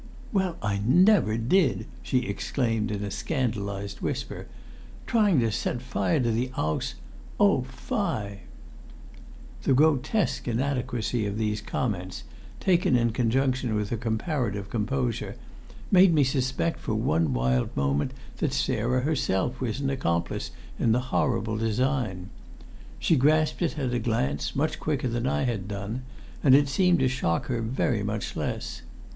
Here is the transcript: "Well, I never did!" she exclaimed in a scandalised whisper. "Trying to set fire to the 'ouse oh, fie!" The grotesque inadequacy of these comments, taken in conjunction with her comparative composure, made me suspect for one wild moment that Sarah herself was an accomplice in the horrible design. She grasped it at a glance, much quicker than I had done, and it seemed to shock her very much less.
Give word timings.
"Well, 0.33 0.57
I 0.63 0.79
never 0.83 1.37
did!" 1.37 1.85
she 2.01 2.25
exclaimed 2.25 2.89
in 2.89 3.03
a 3.03 3.11
scandalised 3.11 4.01
whisper. 4.01 4.47
"Trying 5.05 5.39
to 5.41 5.51
set 5.51 5.79
fire 5.79 6.19
to 6.19 6.31
the 6.31 6.51
'ouse 6.57 6.95
oh, 7.39 7.61
fie!" 7.65 8.39
The 9.61 9.75
grotesque 9.75 10.47
inadequacy 10.47 11.27
of 11.27 11.37
these 11.37 11.61
comments, 11.61 12.23
taken 12.59 12.95
in 12.95 13.11
conjunction 13.11 13.75
with 13.75 13.89
her 13.91 13.95
comparative 13.97 14.71
composure, 14.71 15.35
made 15.91 16.15
me 16.15 16.23
suspect 16.23 16.79
for 16.79 16.95
one 16.95 17.31
wild 17.31 17.77
moment 17.77 18.09
that 18.37 18.53
Sarah 18.53 19.01
herself 19.01 19.61
was 19.61 19.79
an 19.81 19.91
accomplice 19.91 20.49
in 20.79 20.93
the 20.93 20.99
horrible 21.13 21.57
design. 21.59 22.31
She 22.97 23.15
grasped 23.15 23.61
it 23.61 23.77
at 23.77 23.93
a 23.93 23.99
glance, 23.99 24.55
much 24.55 24.79
quicker 24.79 25.07
than 25.09 25.27
I 25.27 25.43
had 25.43 25.67
done, 25.67 26.01
and 26.43 26.55
it 26.55 26.69
seemed 26.69 26.97
to 27.01 27.07
shock 27.07 27.45
her 27.45 27.61
very 27.61 28.01
much 28.01 28.35
less. 28.35 28.81